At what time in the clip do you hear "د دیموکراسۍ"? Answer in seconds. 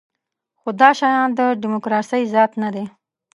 1.39-2.23